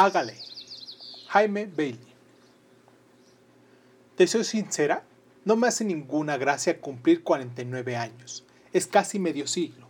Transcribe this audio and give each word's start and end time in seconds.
Hágale. 0.00 0.36
Jaime 1.26 1.66
Bailey. 1.66 2.14
Te 4.14 4.28
soy 4.28 4.44
sincera, 4.44 5.02
no 5.44 5.56
me 5.56 5.66
hace 5.66 5.84
ninguna 5.84 6.36
gracia 6.36 6.80
cumplir 6.80 7.24
49 7.24 7.96
años. 7.96 8.44
Es 8.72 8.86
casi 8.86 9.18
medio 9.18 9.48
siglo. 9.48 9.88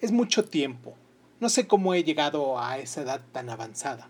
Es 0.00 0.10
mucho 0.10 0.46
tiempo. 0.46 0.94
No 1.38 1.50
sé 1.50 1.66
cómo 1.66 1.92
he 1.92 2.02
llegado 2.02 2.58
a 2.58 2.78
esa 2.78 3.02
edad 3.02 3.20
tan 3.30 3.50
avanzada. 3.50 4.08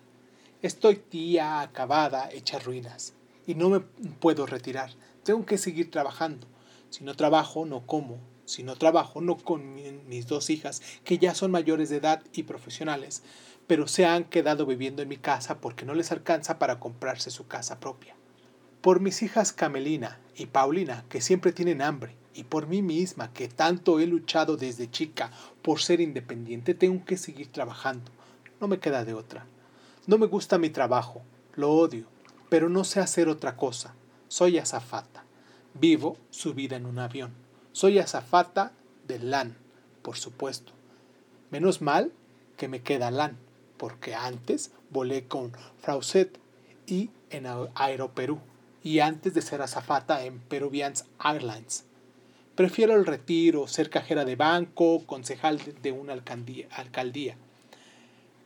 Estoy 0.63 0.95
tía, 0.95 1.61
acabada, 1.61 2.31
hecha 2.31 2.61
ruinas. 2.61 3.15
Y 3.45 3.57
no 3.57 3.69
me 3.69 3.81
puedo 3.81 4.47
retirar. 4.47 4.93
Tengo 5.25 5.45
que 5.45 5.59
seguir 5.59 5.91
trabajando. 5.91 6.47
Si 6.91 7.03
no 7.03 7.17
trabajo, 7.17 7.67
no 7.67 7.85
como. 7.85 8.21
Si 8.53 8.63
no 8.63 8.77
trabajo, 8.77 9.23
no 9.23 9.39
con 9.39 9.77
mis 10.09 10.27
dos 10.27 10.51
hijas, 10.51 10.83
que 11.05 11.17
ya 11.17 11.35
son 11.35 11.51
mayores 11.51 11.89
de 11.89 11.97
edad 11.97 12.23
y 12.35 12.43
profesionales, 12.43 13.23
pero 13.67 13.89
se 13.89 14.05
han 14.05 14.25
quedado 14.25 14.67
viviendo 14.67 15.01
en 15.01 15.09
mi 15.09 15.17
casa 15.17 15.59
porque 15.59 15.87
no 15.87 15.95
les 15.95 16.13
alcanza 16.13 16.59
para 16.59 16.79
comprarse 16.79 17.31
su 17.31 17.47
casa 17.47 17.81
propia. 17.81 18.15
Por 18.83 19.01
mis 19.01 19.23
hijas 19.23 19.55
Camelina 19.55 20.21
y 20.37 20.47
Paulina, 20.47 21.07
que 21.09 21.23
siempre 21.23 21.53
tienen 21.53 21.81
hambre, 21.81 22.15
y 22.35 22.45
por 22.45 22.67
mí 22.67 22.83
misma, 22.83 23.33
que 23.33 23.49
tanto 23.49 24.01
he 24.01 24.07
luchado 24.07 24.59
desde 24.59 24.91
chica 24.91 25.31
por 25.63 25.81
ser 25.81 26.03
independiente, 26.03 26.75
tengo 26.75 27.07
que 27.07 27.17
seguir 27.17 27.51
trabajando. 27.51 28.13
No 28.61 28.69
me 28.69 28.81
queda 28.81 29.07
de 29.07 29.15
otra. 29.15 29.47
No 30.07 30.19
me 30.19 30.27
gusta 30.27 30.59
mi 30.59 30.69
trabajo, 30.69 31.23
lo 31.55 31.73
odio, 31.73 32.05
pero 32.51 32.69
no 32.69 32.85
sé 32.85 33.01
hacer 33.01 33.31
otra 33.31 33.57
cosa. 33.57 33.95
Soy 34.29 34.59
azafata. 34.59 35.25
Vivo 35.73 36.19
su 36.29 36.53
vida 36.53 36.77
en 36.77 36.85
un 36.85 36.99
avión. 36.99 37.42
Soy 37.73 37.99
azafata 37.99 38.73
del 39.09 39.31
LAN, 39.31 39.57
por 40.03 40.19
supuesto. 40.19 40.73
Menos 41.51 41.81
mal 41.81 42.13
que 42.59 42.69
me 42.69 42.83
queda 42.83 43.11
LAN, 43.11 43.39
porque 43.79 44.15
antes 44.15 44.73
volé 44.91 45.25
con 45.25 45.53
Frauset 45.81 46.39
y 46.87 47.09
en 47.31 47.47
Aeroperú, 47.75 48.41
y 48.83 48.99
antes 48.99 49.33
de 49.33 49.41
ser 49.41 49.63
azafata 49.63 50.25
en 50.25 50.39
Peruvians 50.39 51.07
Airlines. 51.19 51.85
Prefiero 52.55 52.95
el 52.95 53.07
retiro, 53.07 53.67
ser 53.67 53.89
cajera 53.89 54.27
de 54.27 54.37
banco, 54.37 55.07
concejal 55.07 55.59
de 55.81 55.93
una 55.93 56.13
alcaldía. 56.13 57.37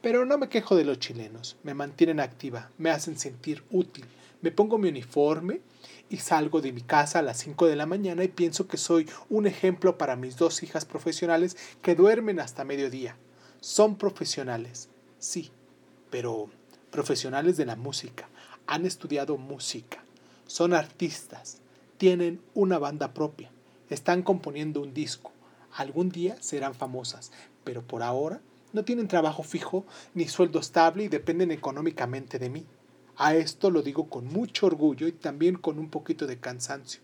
Pero 0.02 0.24
no 0.24 0.38
me 0.38 0.48
quejo 0.48 0.76
de 0.76 0.84
los 0.84 1.00
chilenos, 1.00 1.56
me 1.64 1.74
mantienen 1.74 2.20
activa, 2.20 2.70
me 2.78 2.90
hacen 2.90 3.18
sentir 3.18 3.64
útil. 3.72 4.04
Me 4.46 4.52
pongo 4.52 4.78
mi 4.78 4.88
uniforme 4.88 5.60
y 6.08 6.18
salgo 6.18 6.60
de 6.60 6.70
mi 6.70 6.80
casa 6.80 7.18
a 7.18 7.22
las 7.22 7.38
5 7.38 7.66
de 7.66 7.74
la 7.74 7.84
mañana 7.84 8.22
y 8.22 8.28
pienso 8.28 8.68
que 8.68 8.76
soy 8.76 9.10
un 9.28 9.48
ejemplo 9.48 9.98
para 9.98 10.14
mis 10.14 10.36
dos 10.36 10.62
hijas 10.62 10.84
profesionales 10.84 11.56
que 11.82 11.96
duermen 11.96 12.38
hasta 12.38 12.62
mediodía. 12.62 13.16
Son 13.58 13.96
profesionales, 13.96 14.88
sí, 15.18 15.50
pero 16.10 16.48
profesionales 16.92 17.56
de 17.56 17.66
la 17.66 17.74
música. 17.74 18.28
Han 18.68 18.86
estudiado 18.86 19.36
música. 19.36 20.04
Son 20.46 20.74
artistas. 20.74 21.58
Tienen 21.98 22.40
una 22.54 22.78
banda 22.78 23.12
propia. 23.14 23.50
Están 23.90 24.22
componiendo 24.22 24.80
un 24.80 24.94
disco. 24.94 25.32
Algún 25.72 26.10
día 26.10 26.36
serán 26.40 26.76
famosas, 26.76 27.32
pero 27.64 27.82
por 27.82 28.04
ahora 28.04 28.40
no 28.72 28.84
tienen 28.84 29.08
trabajo 29.08 29.42
fijo 29.42 29.84
ni 30.14 30.28
sueldo 30.28 30.60
estable 30.60 31.02
y 31.02 31.08
dependen 31.08 31.50
económicamente 31.50 32.38
de 32.38 32.48
mí. 32.48 32.64
A 33.18 33.34
esto 33.34 33.70
lo 33.70 33.82
digo 33.82 34.08
con 34.10 34.26
mucho 34.26 34.66
orgullo 34.66 35.08
y 35.08 35.12
también 35.12 35.56
con 35.56 35.78
un 35.78 35.88
poquito 35.88 36.26
de 36.26 36.38
cansancio. 36.38 37.00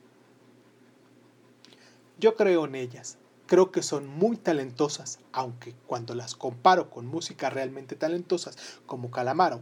Yo 2.19 2.37
creo 2.37 2.67
en 2.67 2.75
ellas. 2.75 3.19
Creo 3.47 3.73
que 3.73 3.83
son 3.83 4.07
muy 4.07 4.37
talentosas, 4.37 5.19
aunque 5.33 5.75
cuando 5.87 6.15
las 6.15 6.35
comparo 6.37 6.91
con 6.91 7.07
música 7.07 7.51
realmente 7.51 7.97
talentosas 7.97 8.57
como 8.87 9.11
Calamaro, 9.11 9.61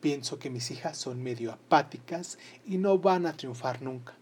pienso 0.00 0.38
que 0.38 0.50
mis 0.50 0.70
hijas 0.70 0.96
son 0.96 1.22
medio 1.22 1.52
apáticas 1.52 2.38
y 2.64 2.78
no 2.78 2.98
van 2.98 3.26
a 3.26 3.36
triunfar 3.36 3.82
nunca. 3.82 4.14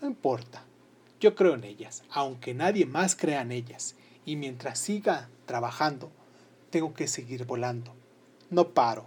No 0.00 0.08
importa. 0.08 0.64
Yo 1.20 1.34
creo 1.34 1.54
en 1.54 1.64
ellas, 1.64 2.02
aunque 2.10 2.54
nadie 2.54 2.86
más 2.86 3.14
crea 3.16 3.42
en 3.42 3.52
ellas, 3.52 3.94
y 4.24 4.36
mientras 4.36 4.78
siga 4.78 5.28
trabajando, 5.46 6.10
tengo 6.70 6.94
que 6.94 7.08
seguir 7.08 7.44
volando. 7.44 7.94
No 8.50 8.70
paro, 8.70 9.06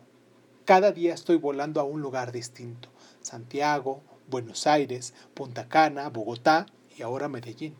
cada 0.71 0.93
día 0.93 1.13
estoy 1.13 1.35
volando 1.35 1.81
a 1.81 1.83
un 1.83 1.99
lugar 1.99 2.31
distinto. 2.31 2.87
Santiago, 3.19 4.01
Buenos 4.29 4.67
Aires, 4.67 5.13
Punta 5.33 5.67
Cana, 5.67 6.07
Bogotá 6.07 6.65
y 6.97 7.01
ahora 7.01 7.27
Medellín. 7.27 7.75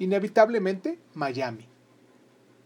Inevitablemente 0.00 0.98
Miami, 1.14 1.68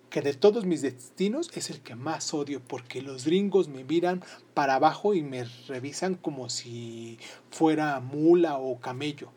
que 0.08 0.22
de 0.22 0.32
todos 0.32 0.64
mis 0.64 0.80
destinos 0.80 1.50
es 1.54 1.68
el 1.68 1.82
que 1.82 1.94
más 1.94 2.32
odio 2.32 2.62
porque 2.66 3.02
los 3.02 3.26
gringos 3.26 3.68
me 3.68 3.84
miran 3.84 4.24
para 4.54 4.76
abajo 4.76 5.12
y 5.12 5.20
me 5.20 5.44
revisan 5.68 6.14
como 6.14 6.48
si 6.48 7.18
fuera 7.50 8.00
mula 8.00 8.56
o 8.56 8.80
camello. 8.80 9.30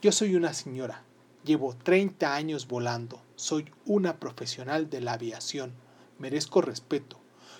Yo 0.00 0.12
soy 0.12 0.34
una 0.34 0.54
señora, 0.54 1.02
llevo 1.44 1.76
30 1.76 2.34
años 2.34 2.68
volando, 2.68 3.20
soy 3.34 3.70
una 3.84 4.16
profesional 4.16 4.88
de 4.88 5.02
la 5.02 5.12
aviación, 5.12 5.74
merezco 6.18 6.62
respeto, 6.62 7.18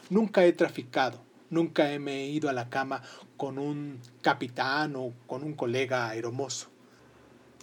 nunca 0.09 0.47
he 0.47 0.55
traficado, 0.55 1.27
Nunca 1.51 1.85
me 1.99 2.23
he 2.23 2.27
ido 2.27 2.49
a 2.49 2.53
la 2.53 2.69
cama 2.69 3.03
con 3.37 3.59
un 3.59 4.01
capitán 4.23 4.97
o 4.97 5.13
con 5.27 5.45
un 5.45 5.55
colega 5.55 6.09
aeromozo. 6.09 6.69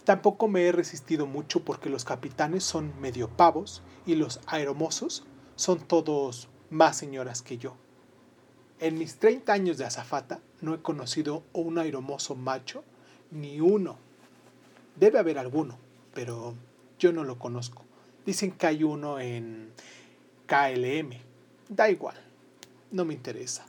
Tampoco 0.04 0.48
me 0.48 0.66
he 0.66 0.72
resistido 0.72 1.26
mucho 1.26 1.64
porque 1.64 1.90
los 1.90 2.04
capitanes 2.04 2.64
son 2.64 2.98
medio 3.00 3.28
pavos 3.28 3.82
y 4.06 4.14
los 4.14 4.40
aeromosos 4.46 5.24
son 5.56 5.80
todos 5.80 6.48
más 6.70 6.96
señoras 6.96 7.42
que 7.42 7.58
yo. 7.58 7.76
En 8.80 8.98
mis 8.98 9.18
30 9.18 9.52
años 9.52 9.78
de 9.78 9.84
azafata 9.84 10.40
no 10.60 10.74
he 10.74 10.82
conocido 10.82 11.42
un 11.52 11.78
aeromozo 11.78 12.34
macho, 12.34 12.84
ni 13.30 13.60
uno. 13.60 13.96
Debe 14.96 15.18
haber 15.18 15.38
alguno, 15.38 15.78
pero 16.12 16.54
yo 16.98 17.12
no 17.12 17.24
lo 17.24 17.38
conozco. 17.38 17.84
Dicen 18.26 18.52
que 18.52 18.66
hay 18.66 18.84
uno 18.84 19.18
en 19.20 19.72
KLM. 20.46 21.18
Da 21.68 21.90
igual, 21.90 22.16
no 22.90 23.04
me 23.04 23.14
interesa. 23.14 23.66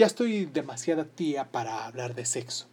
Ya 0.00 0.06
estoy 0.06 0.46
demasiada 0.46 1.04
tía 1.04 1.52
para 1.52 1.84
hablar 1.84 2.14
de 2.14 2.24
sexo. 2.24 2.68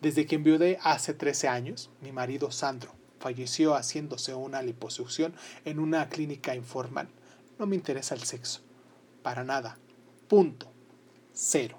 Desde 0.00 0.26
que 0.26 0.34
enviudé 0.34 0.76
hace 0.82 1.14
13 1.14 1.46
años, 1.46 1.88
mi 2.00 2.10
marido 2.10 2.50
Sandro 2.50 2.90
falleció 3.20 3.76
haciéndose 3.76 4.34
una 4.34 4.60
liposucción 4.60 5.36
en 5.64 5.78
una 5.78 6.08
clínica 6.08 6.56
informal. 6.56 7.06
No 7.60 7.66
me 7.66 7.76
interesa 7.76 8.16
el 8.16 8.24
sexo. 8.24 8.60
Para 9.22 9.44
nada. 9.44 9.78
Punto. 10.26 10.66
Cero. 11.32 11.78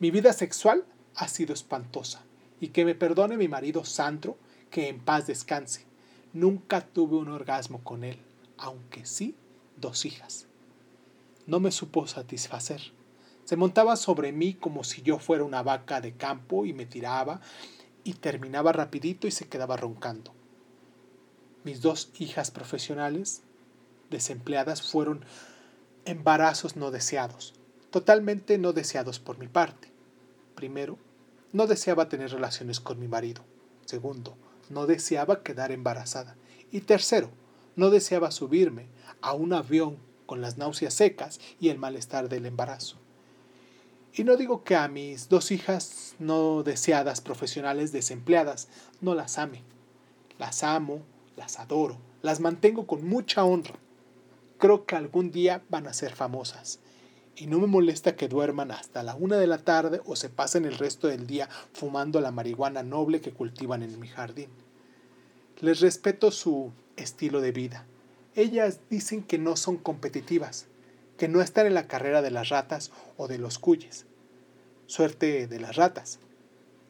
Mi 0.00 0.10
vida 0.10 0.34
sexual 0.34 0.84
ha 1.14 1.26
sido 1.26 1.54
espantosa. 1.54 2.20
Y 2.60 2.68
que 2.68 2.84
me 2.84 2.94
perdone 2.94 3.38
mi 3.38 3.48
marido 3.48 3.86
Sandro, 3.86 4.36
que 4.68 4.88
en 4.88 5.00
paz 5.00 5.28
descanse. 5.28 5.86
Nunca 6.34 6.82
tuve 6.82 7.16
un 7.16 7.30
orgasmo 7.30 7.82
con 7.82 8.04
él, 8.04 8.18
aunque 8.58 9.06
sí 9.06 9.34
dos 9.78 10.04
hijas. 10.04 10.46
No 11.46 11.58
me 11.58 11.72
supo 11.72 12.06
satisfacer. 12.06 12.92
Se 13.44 13.56
montaba 13.56 13.96
sobre 13.96 14.32
mí 14.32 14.54
como 14.54 14.84
si 14.84 15.02
yo 15.02 15.18
fuera 15.18 15.44
una 15.44 15.62
vaca 15.62 16.00
de 16.00 16.14
campo 16.14 16.64
y 16.64 16.72
me 16.72 16.86
tiraba 16.86 17.40
y 18.02 18.14
terminaba 18.14 18.72
rapidito 18.72 19.26
y 19.26 19.30
se 19.30 19.48
quedaba 19.48 19.76
roncando. 19.76 20.32
Mis 21.62 21.82
dos 21.82 22.10
hijas 22.18 22.50
profesionales, 22.50 23.42
desempleadas, 24.10 24.82
fueron 24.82 25.24
embarazos 26.04 26.76
no 26.76 26.90
deseados, 26.90 27.54
totalmente 27.90 28.58
no 28.58 28.72
deseados 28.72 29.18
por 29.18 29.38
mi 29.38 29.48
parte. 29.48 29.90
Primero, 30.54 30.98
no 31.52 31.66
deseaba 31.66 32.08
tener 32.08 32.30
relaciones 32.30 32.80
con 32.80 32.98
mi 32.98 33.08
marido. 33.08 33.42
Segundo, 33.84 34.36
no 34.70 34.86
deseaba 34.86 35.42
quedar 35.42 35.70
embarazada. 35.70 36.36
Y 36.70 36.80
tercero, 36.80 37.30
no 37.76 37.90
deseaba 37.90 38.30
subirme 38.30 38.86
a 39.20 39.34
un 39.34 39.52
avión 39.52 39.98
con 40.26 40.40
las 40.40 40.58
náuseas 40.58 40.94
secas 40.94 41.40
y 41.60 41.68
el 41.68 41.78
malestar 41.78 42.28
del 42.28 42.46
embarazo. 42.46 43.03
Y 44.16 44.22
no 44.22 44.36
digo 44.36 44.62
que 44.62 44.76
a 44.76 44.86
mis 44.86 45.28
dos 45.28 45.50
hijas 45.50 46.14
no 46.20 46.62
deseadas 46.62 47.20
profesionales 47.20 47.90
desempleadas 47.90 48.68
no 49.00 49.16
las 49.16 49.38
ame. 49.38 49.62
Las 50.38 50.62
amo, 50.62 51.02
las 51.36 51.58
adoro, 51.58 51.98
las 52.22 52.38
mantengo 52.38 52.86
con 52.86 53.04
mucha 53.04 53.44
honra. 53.44 53.74
Creo 54.58 54.86
que 54.86 54.94
algún 54.94 55.32
día 55.32 55.64
van 55.68 55.88
a 55.88 55.92
ser 55.92 56.14
famosas. 56.14 56.78
Y 57.34 57.48
no 57.48 57.58
me 57.58 57.66
molesta 57.66 58.14
que 58.14 58.28
duerman 58.28 58.70
hasta 58.70 59.02
la 59.02 59.16
una 59.16 59.36
de 59.36 59.48
la 59.48 59.58
tarde 59.58 60.00
o 60.06 60.14
se 60.14 60.30
pasen 60.30 60.64
el 60.64 60.78
resto 60.78 61.08
del 61.08 61.26
día 61.26 61.48
fumando 61.72 62.20
la 62.20 62.30
marihuana 62.30 62.84
noble 62.84 63.20
que 63.20 63.32
cultivan 63.32 63.82
en 63.82 63.98
mi 63.98 64.06
jardín. 64.06 64.50
Les 65.60 65.80
respeto 65.80 66.30
su 66.30 66.70
estilo 66.96 67.40
de 67.40 67.50
vida. 67.50 67.84
Ellas 68.36 68.78
dicen 68.88 69.24
que 69.24 69.38
no 69.38 69.56
son 69.56 69.76
competitivas, 69.76 70.66
que 71.16 71.28
no 71.28 71.40
están 71.40 71.66
en 71.66 71.74
la 71.74 71.86
carrera 71.86 72.22
de 72.22 72.30
las 72.30 72.48
ratas 72.48 72.90
o 73.16 73.28
de 73.28 73.38
los 73.38 73.58
cuyes. 73.58 74.06
Suerte 74.86 75.46
de 75.46 75.60
las 75.60 75.76
ratas, 75.76 76.18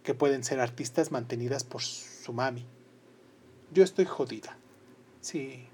que 0.03 0.15
pueden 0.15 0.45
ser 0.45 0.61
artistas 0.61 1.13
mantenidas 1.13 1.65
por 1.65 1.83
su 1.83 2.33
mami. 2.33 2.67
Yo 3.73 3.85
estoy 3.85 4.05
jodida. 4.05 4.57
Sí. 5.21 5.67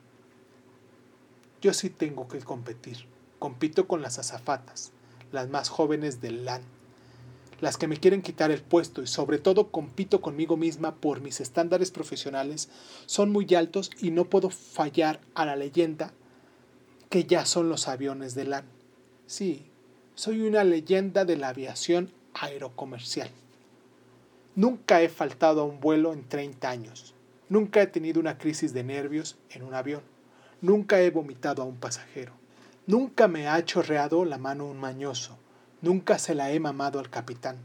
Yo 1.61 1.75
sí 1.75 1.91
tengo 1.91 2.29
que 2.29 2.39
competir. 2.41 3.07
Compito 3.39 3.87
con 3.87 4.03
las 4.03 4.19
azafatas, 4.19 4.93
las 5.33 5.49
más 5.49 5.69
jóvenes 5.69 6.21
del 6.21 6.45
LAN, 6.45 6.63
las 7.61 7.77
que 7.77 7.89
me 7.89 7.97
quieren 7.97 8.23
quitar 8.23 8.51
el 8.51 8.63
puesto 8.63 9.03
y 9.03 9.07
sobre 9.07 9.39
todo 9.39 9.71
compito 9.71 10.21
conmigo 10.21 10.57
misma 10.57 10.95
por 10.97 11.21
mis 11.21 11.41
estándares 11.41 11.91
profesionales, 11.91 12.69
son 13.07 13.31
muy 13.31 13.55
altos 13.55 13.91
y 14.01 14.11
no 14.11 14.25
puedo 14.27 14.51
fallar 14.51 15.21
a 15.35 15.45
la 15.45 15.57
leyenda 15.57 16.13
que 17.11 17.25
ya 17.25 17.45
son 17.45 17.69
los 17.69 17.89
aviones 17.89 18.37
del 18.37 18.51
LAN. 18.51 18.65
Sí, 19.27 19.67
soy 20.15 20.43
una 20.43 20.63
leyenda 20.63 21.25
de 21.25 21.37
la 21.37 21.49
aviación 21.49 22.13
aerocomercial. 22.35 23.31
Nunca 24.55 25.03
he 25.03 25.09
faltado 25.09 25.63
a 25.63 25.65
un 25.65 25.81
vuelo 25.81 26.13
en 26.13 26.29
30 26.29 26.71
años. 26.71 27.15
Nunca 27.49 27.83
he 27.83 27.89
tenido 27.89 28.21
una 28.21 28.39
crisis 28.39 28.73
de 28.73 28.85
nervios 28.85 29.37
en 29.51 29.65
un 29.65 29.75
avión. 29.75 30.03
Nunca 30.61 31.01
he 31.01 31.11
vomitado 31.11 31.63
a 31.63 31.65
un 31.65 31.79
pasajero. 31.79 32.33
Nunca 32.87 33.27
me 33.27 33.49
ha 33.49 33.65
chorreado 33.65 34.25
la 34.25 34.39
mano 34.39 34.67
un 34.67 34.79
mañoso. 34.79 35.37
Nunca 35.83 36.17
se 36.19 36.37
la 36.37 36.53
he 36.53 36.61
mamado 36.61 37.01
al 37.01 37.11
capitán. 37.11 37.57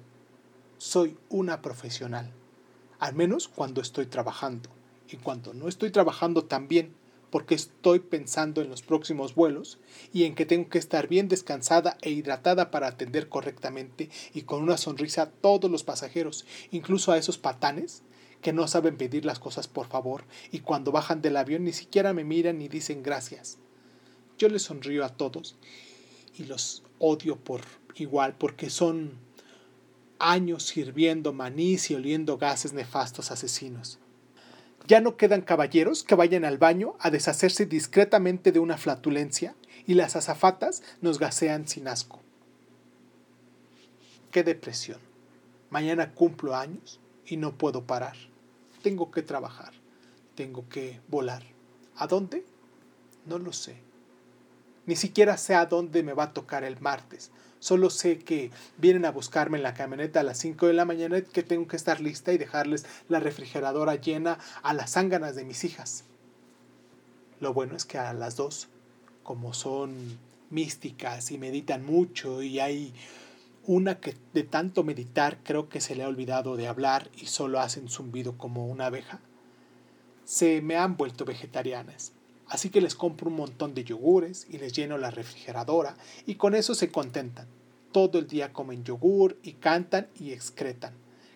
Soy 0.80 1.18
una 1.30 1.62
profesional. 1.62 2.32
Al 2.98 3.14
menos 3.14 3.48
cuando 3.48 3.82
estoy 3.82 4.08
trabajando. 4.08 4.70
Y 5.08 5.18
cuando 5.18 5.54
no 5.54 5.68
estoy 5.68 5.92
trabajando 5.92 6.46
también, 6.46 6.96
porque 7.36 7.54
estoy 7.54 8.00
pensando 8.00 8.62
en 8.62 8.70
los 8.70 8.82
próximos 8.82 9.36
vuelos 9.36 9.78
y 10.14 10.24
en 10.24 10.36
que 10.36 10.46
tengo 10.46 10.70
que 10.70 10.78
estar 10.78 11.10
bien 11.10 11.28
descansada 11.28 11.98
e 12.02 12.10
hidratada 12.10 12.72
para 12.72 12.88
atender 12.88 13.28
correctamente 13.28 14.10
y 14.34 14.44
con 14.44 14.64
una 14.64 14.78
sonrisa 14.78 15.24
a 15.24 15.30
todos 15.30 15.70
los 15.70 15.84
pasajeros, 15.84 16.46
incluso 16.72 17.12
a 17.12 17.18
esos 17.18 17.38
patanes 17.38 18.04
que 18.42 18.54
no 18.54 18.70
saben 18.70 18.96
pedir 18.96 19.26
las 19.26 19.40
cosas 19.40 19.68
por 19.68 19.88
favor 19.88 20.24
y 20.50 20.60
cuando 20.60 20.94
bajan 20.94 21.22
del 21.22 21.36
avión 21.36 21.66
ni 21.66 21.74
siquiera 21.74 22.14
me 22.14 22.24
miran 22.24 22.58
ni 22.58 22.70
dicen 22.70 23.04
gracias. 23.04 23.58
Yo 24.38 24.48
les 24.48 24.62
sonrío 24.62 25.04
a 25.04 25.10
todos 25.10 25.58
y 26.38 26.46
los 26.46 26.84
odio 27.00 27.36
por 27.36 27.64
igual 27.96 28.38
porque 28.38 28.70
son 28.70 29.12
años 30.20 30.64
sirviendo 30.64 31.34
manís 31.34 31.92
y 31.92 31.96
oliendo 31.96 32.38
gases 32.38 32.72
nefastos 32.72 33.30
asesinos. 33.30 34.00
Ya 34.88 35.02
no 35.02 35.18
quedan 35.18 35.42
caballeros 35.42 36.04
que 36.04 36.16
vayan 36.16 36.46
al 36.46 36.58
baño 36.58 36.96
a 37.00 37.10
deshacerse 37.10 37.66
discretamente 37.66 38.52
de 38.52 38.60
una 38.60 38.78
flatulencia 38.78 39.56
y 39.88 39.96
las 39.96 40.16
azafatas 40.16 40.84
nos 41.02 41.20
gasean 41.20 41.68
sin 41.68 41.88
asco. 41.88 42.22
Qué 44.32 44.44
depresión. 44.44 45.00
Mañana 45.70 46.14
cumplo 46.14 46.56
años 46.56 47.00
y 47.26 47.38
no 47.38 47.58
puedo 47.58 47.86
parar. 47.86 48.16
Tengo 48.84 49.10
que 49.10 49.22
trabajar. 49.22 49.74
Tengo 50.36 50.68
que 50.70 51.00
volar. 51.08 51.44
¿A 51.96 52.08
dónde? 52.08 52.46
No 53.26 53.40
lo 53.40 53.54
sé. 53.54 53.85
Ni 54.86 54.96
siquiera 54.96 55.38
sé 55.38 55.56
a 55.56 55.66
dónde 55.66 56.04
me 56.04 56.14
va 56.14 56.24
a 56.24 56.34
tocar 56.34 56.64
el 56.64 56.80
martes. 56.80 57.32
Solo 57.60 57.90
sé 57.90 58.20
que 58.20 58.52
vienen 58.78 59.06
a 59.06 59.12
buscarme 59.12 59.58
en 59.58 59.64
la 59.64 59.74
camioneta 59.74 60.20
a 60.20 60.24
las 60.24 60.38
5 60.38 60.68
de 60.68 60.74
la 60.74 60.86
mañana 60.86 61.18
y 61.18 61.24
que 61.24 61.42
tengo 61.42 61.68
que 61.68 61.76
estar 61.76 62.00
lista 62.00 62.32
y 62.32 62.38
dejarles 62.38 62.86
la 63.10 63.20
refrigeradora 63.20 63.96
llena 63.96 64.38
a 64.62 64.74
las 64.74 64.92
zánganas 64.92 65.36
de 65.36 65.46
mis 65.46 65.64
hijas. 65.64 66.04
Lo 67.40 67.54
bueno 67.54 67.76
es 67.76 67.86
que 67.86 67.98
a 67.98 68.14
las 68.14 68.36
dos, 68.36 68.68
como 69.24 69.54
son 69.54 70.20
místicas 70.52 71.32
y 71.32 71.38
meditan 71.38 71.84
mucho 71.84 72.44
y 72.44 72.60
hay 72.60 72.94
una 73.64 74.00
que 74.00 74.16
de 74.34 74.44
tanto 74.44 74.84
meditar 74.84 75.40
creo 75.44 75.68
que 75.70 75.82
se 75.82 75.96
le 75.96 76.04
ha 76.04 76.08
olvidado 76.08 76.56
de 76.56 76.68
hablar 76.68 77.10
y 77.18 77.26
solo 77.26 77.60
hacen 77.60 77.90
zumbido 77.90 78.38
como 78.38 78.68
una 78.68 78.88
abeja, 78.88 79.20
se 80.24 80.62
me 80.62 80.78
han 80.78 80.98
vuelto 80.98 81.26
vegetarianas. 81.26 82.12
Así 82.48 82.70
que 82.70 82.82
les 82.82 82.96
compro 82.96 83.30
un 83.30 83.36
montón 83.36 83.74
de 83.74 83.84
yogures 83.84 84.48
y 84.50 84.58
les 84.58 84.74
lleno 84.74 84.98
la 84.98 85.12
refrigeradora 85.12 85.96
y 86.26 86.36
con 86.36 86.54
eso 86.54 86.76
se 86.76 86.92
contentan. 86.92 87.48
Todo 87.92 88.20
el 88.20 88.28
día 88.28 88.54
comen 88.54 88.84
yogur 88.84 89.38
y 89.42 89.54
cantan 89.54 90.08
y 90.20 90.32
excretan. 90.32 90.94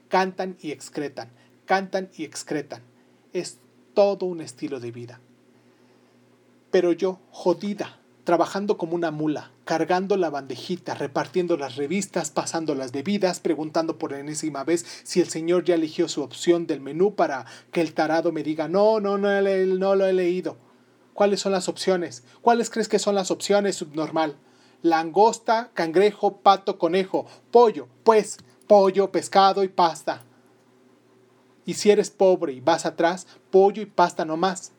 Cantan 0.08 0.58
y 0.62 0.72
excretan. 0.72 1.32
Cantan 1.66 2.10
y 2.16 2.26
excretan. 2.26 2.82
Es 3.34 3.60
todo 3.94 4.26
un 4.26 4.42
estilo 4.42 4.80
de 4.80 4.92
vida. 4.92 5.20
Pero 6.70 6.92
yo, 6.92 7.20
jodida, 7.32 8.00
trabajando 8.24 8.78
como 8.78 8.94
una 8.94 9.10
mula, 9.10 9.52
cargando 9.66 10.16
la 10.16 10.30
bandejita, 10.30 10.94
repartiendo 10.94 11.58
las 11.58 11.78
revistas, 11.78 12.30
pasando 12.30 12.76
las 12.76 12.92
bebidas, 12.92 13.40
preguntando 13.40 13.98
por 13.98 14.14
enésima 14.14 14.64
vez 14.64 14.86
si 15.04 15.22
el 15.22 15.30
señor 15.30 15.64
ya 15.64 15.74
eligió 15.74 16.08
su 16.08 16.22
opción 16.22 16.68
del 16.68 16.82
menú 16.82 17.16
para 17.16 17.46
que 17.72 17.82
el 17.82 17.94
tarado 17.94 18.32
me 18.32 18.44
diga 18.44 18.68
no, 18.68 19.00
no, 19.00 19.18
no, 19.18 19.42
no 19.42 19.96
lo 19.96 20.06
he 20.06 20.14
leído 20.14 20.69
¿Cuáles 21.20 21.42
son 21.42 21.52
las 21.52 21.68
opciones? 21.68 22.24
¿Cuáles 22.40 22.70
crees 22.70 22.88
que 22.88 22.98
son 22.98 23.14
las 23.14 23.30
opciones 23.30 23.76
subnormal? 23.76 24.38
Langosta, 24.82 25.70
cangrejo, 25.74 26.38
pato, 26.38 26.78
conejo, 26.78 27.26
pollo, 27.52 27.90
pues 28.06 28.38
pollo, 28.68 29.12
pescado 29.12 29.66
y 29.66 29.68
pasta. 29.68 30.24
Y 31.66 31.74
si 31.74 31.92
eres 31.92 32.10
pobre 32.10 32.54
y 32.54 32.62
vas 32.62 32.86
atrás, 32.86 33.28
pollo 33.52 33.82
y 33.82 33.86
pasta 33.86 34.24
no 34.24 34.38
más. 34.38 34.72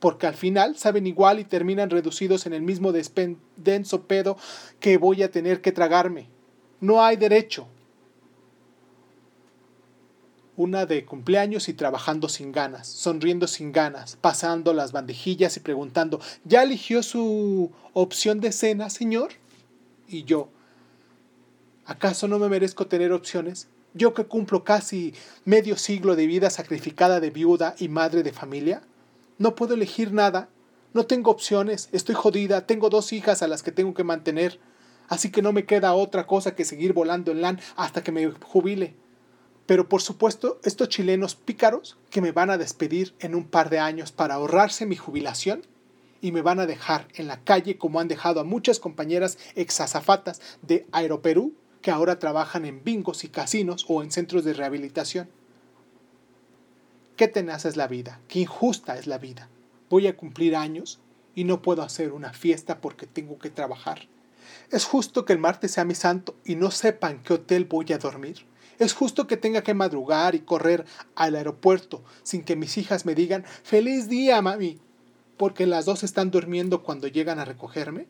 Porque 0.00 0.26
al 0.26 0.32
final 0.32 0.78
saben 0.78 1.06
igual 1.06 1.40
y 1.40 1.44
terminan 1.44 1.90
reducidos 1.90 2.46
en 2.46 2.54
el 2.54 2.62
mismo 2.62 2.90
denso 3.56 4.02
pedo 4.04 4.38
que 4.80 4.96
voy 4.96 5.22
a 5.22 5.30
tener 5.30 5.60
que 5.60 5.72
tragarme. 5.72 6.30
No 6.80 7.04
hay 7.04 7.16
derecho 7.18 7.68
una 10.56 10.84
de 10.86 11.04
cumpleaños 11.04 11.68
y 11.68 11.74
trabajando 11.74 12.28
sin 12.28 12.52
ganas, 12.52 12.86
sonriendo 12.86 13.46
sin 13.46 13.72
ganas, 13.72 14.16
pasando 14.20 14.74
las 14.74 14.92
bandejillas 14.92 15.56
y 15.56 15.60
preguntando, 15.60 16.20
¿ya 16.44 16.62
eligió 16.62 17.02
su 17.02 17.72
opción 17.94 18.40
de 18.40 18.52
cena, 18.52 18.90
señor? 18.90 19.32
Y 20.08 20.24
yo, 20.24 20.50
¿acaso 21.86 22.28
no 22.28 22.38
me 22.38 22.48
merezco 22.48 22.86
tener 22.86 23.12
opciones? 23.12 23.68
Yo 23.94 24.14
que 24.14 24.24
cumplo 24.24 24.64
casi 24.64 25.14
medio 25.44 25.76
siglo 25.76 26.16
de 26.16 26.26
vida 26.26 26.50
sacrificada 26.50 27.20
de 27.20 27.30
viuda 27.30 27.74
y 27.78 27.88
madre 27.88 28.22
de 28.22 28.32
familia, 28.32 28.82
no 29.38 29.54
puedo 29.54 29.74
elegir 29.74 30.12
nada, 30.12 30.48
no 30.92 31.06
tengo 31.06 31.30
opciones, 31.30 31.88
estoy 31.92 32.14
jodida, 32.14 32.66
tengo 32.66 32.90
dos 32.90 33.12
hijas 33.12 33.42
a 33.42 33.48
las 33.48 33.62
que 33.62 33.72
tengo 33.72 33.94
que 33.94 34.04
mantener, 34.04 34.60
así 35.08 35.30
que 35.30 35.40
no 35.40 35.52
me 35.52 35.64
queda 35.64 35.94
otra 35.94 36.26
cosa 36.26 36.54
que 36.54 36.66
seguir 36.66 36.92
volando 36.92 37.32
en 37.32 37.40
LAN 37.40 37.60
hasta 37.76 38.02
que 38.02 38.12
me 38.12 38.30
jubile. 38.30 38.94
Pero 39.66 39.88
por 39.88 40.02
supuesto, 40.02 40.60
estos 40.64 40.88
chilenos 40.88 41.34
pícaros 41.34 41.96
que 42.10 42.20
me 42.20 42.32
van 42.32 42.50
a 42.50 42.58
despedir 42.58 43.14
en 43.20 43.34
un 43.34 43.44
par 43.44 43.70
de 43.70 43.78
años 43.78 44.12
para 44.12 44.34
ahorrarse 44.34 44.86
mi 44.86 44.96
jubilación 44.96 45.62
y 46.20 46.32
me 46.32 46.42
van 46.42 46.60
a 46.60 46.66
dejar 46.66 47.08
en 47.14 47.26
la 47.26 47.42
calle 47.42 47.78
como 47.78 48.00
han 48.00 48.08
dejado 48.08 48.40
a 48.40 48.44
muchas 48.44 48.80
compañeras 48.80 49.38
exazafatas 49.54 50.40
de 50.62 50.86
Aeroperú 50.92 51.54
que 51.80 51.90
ahora 51.90 52.18
trabajan 52.18 52.64
en 52.64 52.82
bingos 52.84 53.24
y 53.24 53.28
casinos 53.28 53.84
o 53.88 54.02
en 54.02 54.12
centros 54.12 54.44
de 54.44 54.54
rehabilitación. 54.54 55.28
Qué 57.16 57.28
tenaz 57.28 57.64
es 57.64 57.76
la 57.76 57.88
vida, 57.88 58.20
qué 58.28 58.40
injusta 58.40 58.96
es 58.96 59.06
la 59.06 59.18
vida. 59.18 59.48
Voy 59.90 60.06
a 60.06 60.16
cumplir 60.16 60.56
años 60.56 61.00
y 61.34 61.44
no 61.44 61.60
puedo 61.60 61.82
hacer 61.82 62.12
una 62.12 62.32
fiesta 62.32 62.80
porque 62.80 63.06
tengo 63.06 63.38
que 63.38 63.50
trabajar. 63.50 64.08
¿Es 64.70 64.84
justo 64.84 65.24
que 65.24 65.32
el 65.32 65.38
martes 65.38 65.72
sea 65.72 65.84
mi 65.84 65.94
santo 65.94 66.34
y 66.44 66.56
no 66.56 66.70
sepan 66.70 67.22
qué 67.22 67.34
hotel 67.34 67.64
voy 67.64 67.92
a 67.92 67.98
dormir? 67.98 68.46
Es 68.82 68.94
justo 68.94 69.28
que 69.28 69.36
tenga 69.36 69.62
que 69.62 69.74
madrugar 69.74 70.34
y 70.34 70.40
correr 70.40 70.84
al 71.14 71.36
aeropuerto 71.36 72.02
sin 72.24 72.42
que 72.42 72.56
mis 72.56 72.76
hijas 72.78 73.06
me 73.06 73.14
digan 73.14 73.44
feliz 73.62 74.08
día, 74.08 74.42
mami, 74.42 74.80
porque 75.36 75.66
las 75.66 75.84
dos 75.84 76.02
están 76.02 76.32
durmiendo 76.32 76.82
cuando 76.82 77.06
llegan 77.06 77.38
a 77.38 77.44
recogerme. 77.44 78.08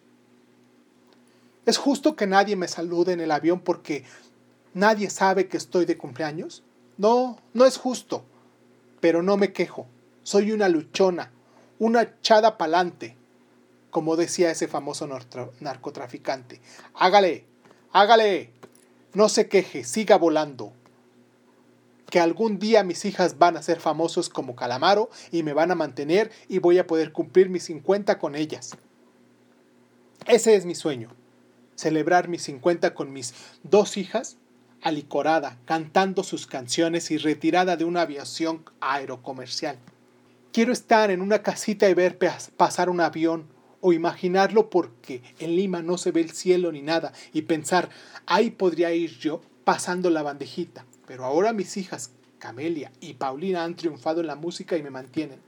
Es 1.67 1.77
justo 1.77 2.17
que 2.17 2.27
nadie 2.27 2.57
me 2.57 2.69
salude 2.69 3.13
en 3.13 3.21
el 3.21 3.33
avión 3.33 3.61
porque 3.61 4.05
nadie 4.73 5.11
sabe 5.11 5.47
que 5.47 5.59
estoy 5.59 5.85
de 5.85 5.99
cumpleaños. 5.99 6.63
No, 6.97 7.39
no 7.53 7.67
es 7.67 7.77
justo, 7.77 8.25
pero 9.01 9.23
no 9.23 9.37
me 9.37 9.53
quejo. 9.53 9.87
Soy 10.23 10.53
una 10.53 10.71
luchona, 10.71 11.33
una 11.79 12.01
echada 12.01 12.57
pa'lante, 12.57 13.15
como 13.91 14.17
decía 14.17 14.51
ese 14.51 14.69
famoso 14.69 15.07
narcotraficante. 15.61 16.63
Hágale, 16.95 17.45
hágale. 17.93 18.63
No 19.15 19.29
se 19.29 19.49
queje, 19.49 19.85
siga 19.85 20.17
volando. 20.17 20.73
Que 22.11 22.21
algún 22.21 22.59
día 22.59 22.83
mis 22.83 23.05
hijas 23.05 23.39
van 23.39 23.57
a 23.57 23.63
ser 23.63 23.81
famosos 23.81 24.29
como 24.29 24.57
Calamaro 24.57 25.11
y 25.31 25.43
me 25.43 25.53
van 25.53 25.71
a 25.71 25.75
mantener 25.75 26.31
y 26.49 26.59
voy 26.59 26.79
a 26.79 26.87
poder 26.87 27.13
cumplir 27.13 27.49
mis 27.49 27.65
50 27.65 28.19
con 28.19 28.35
ellas. 28.35 28.77
Ese 30.27 30.55
es 30.55 30.65
mi 30.65 30.75
sueño. 30.75 31.11
Celebrar 31.75 32.29
mis 32.29 32.43
50 32.43 32.95
con 32.95 33.13
mis 33.13 33.35
dos 33.63 33.97
hijas, 33.97 34.37
alicorada, 34.83 35.59
cantando 35.65 36.23
sus 36.23 36.47
canciones 36.47 37.11
y 37.11 37.19
retirada 37.19 37.77
de 37.77 37.85
una 37.85 38.03
aviación 38.03 38.65
aerocomercial. 38.81 39.79
Quiero 40.53 40.73
estar 40.73 41.11
en 41.11 41.23
una 41.23 41.43
casita 41.43 41.89
y 41.89 41.95
ver 41.95 42.19
pasar 42.57 42.91
un 42.91 43.01
avión 43.01 43.47
o 43.83 43.93
imaginarlo 43.93 44.71
porque 44.71 45.23
en 45.41 45.57
Lima 45.57 45.83
no 45.83 45.99
se 45.99 46.13
ve 46.13 46.23
el 46.23 46.31
cielo 46.31 46.73
ni 46.73 46.81
nada 46.81 47.13
y 47.35 47.43
pensar, 47.43 47.91
ahí 48.27 48.51
podría 48.51 48.95
ir 48.95 49.19
yo 49.19 49.43
pasando 49.65 50.09
la 50.09 50.23
bandejita. 50.23 50.87
Pero 51.07 51.25
ahora 51.25 51.53
mis 51.53 51.77
hijas, 51.77 52.13
Camelia 52.39 52.93
y 53.01 53.15
Paulina, 53.15 53.65
han 53.65 53.75
triunfado 53.75 54.21
en 54.21 54.29
la 54.29 54.37
música 54.37 54.77
y 54.77 54.83
me 54.83 54.91
mantienen. 54.91 55.41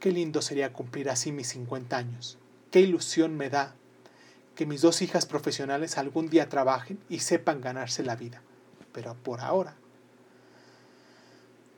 Qué 0.00 0.10
lindo 0.10 0.42
sería 0.42 0.72
cumplir 0.72 1.08
así 1.08 1.32
mis 1.32 1.48
50 1.48 1.96
años. 1.96 2.36
Qué 2.72 2.80
ilusión 2.80 3.36
me 3.36 3.48
da 3.48 3.76
que 4.56 4.66
mis 4.66 4.82
dos 4.82 5.02
hijas 5.02 5.26
profesionales 5.26 5.98
algún 5.98 6.28
día 6.28 6.48
trabajen 6.48 6.98
y 7.08 7.20
sepan 7.20 7.60
ganarse 7.60 8.02
la 8.02 8.16
vida. 8.16 8.42
Pero 8.92 9.14
por 9.14 9.40
ahora, 9.40 9.76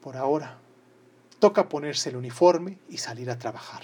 por 0.01 0.17
ahora, 0.17 0.59
toca 1.41 1.69
ponerse 1.69 2.09
el 2.09 2.17
uniforme 2.17 2.79
y 2.89 2.97
salir 2.99 3.31
a 3.31 3.39
trabajar. 3.39 3.83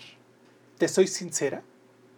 Te 0.82 0.88
soy 0.88 1.06
sincera, 1.06 1.62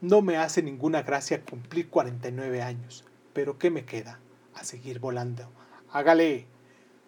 no 0.00 0.23
me 0.23 0.38
hace 0.38 0.62
ninguna 0.62 1.02
gracia 1.02 1.44
cumplir 1.44 1.90
49 1.90 2.62
años, 2.62 3.04
pero 3.35 3.59
¿qué 3.59 3.68
me 3.68 3.85
queda? 3.85 4.21
A 4.54 4.64
seguir 4.64 5.00
volando. 5.00 5.50
Hágale. 5.90 6.47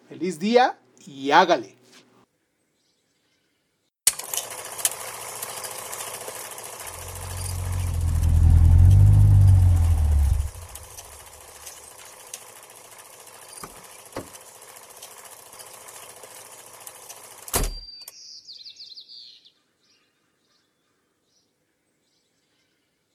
Feliz 0.06 0.38
día 0.38 0.78
y 1.06 1.30
hágale. 1.30 1.74